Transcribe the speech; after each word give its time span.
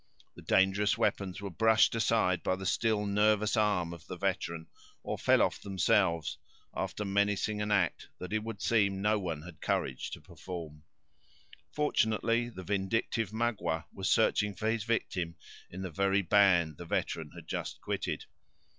The 0.35 0.41
dangerous 0.41 0.97
weapons 0.97 1.41
were 1.41 1.51
brushed 1.51 1.93
aside 1.93 2.41
by 2.41 2.55
the 2.55 2.65
still 2.65 3.05
nervous 3.05 3.55
arm 3.55 3.93
of 3.93 4.07
the 4.07 4.17
veteran, 4.17 4.65
or 5.03 5.19
fell 5.19 5.43
of 5.43 5.61
themselves, 5.61 6.39
after 6.73 7.05
menacing 7.05 7.61
an 7.61 7.71
act 7.71 8.09
that 8.17 8.33
it 8.33 8.43
would 8.43 8.63
seem 8.63 8.99
no 9.03 9.19
one 9.19 9.43
had 9.43 9.61
courage 9.61 10.09
to 10.09 10.19
perform. 10.19 10.85
Fortunately, 11.71 12.49
the 12.49 12.63
vindictive 12.63 13.29
Magua 13.31 13.85
was 13.93 14.09
searching 14.09 14.55
for 14.55 14.71
his 14.71 14.85
victim 14.85 15.35
in 15.69 15.83
the 15.83 15.91
very 15.91 16.23
band 16.23 16.77
the 16.77 16.85
veteran 16.85 17.29
had 17.35 17.47
just 17.47 17.79
quitted. 17.79 18.25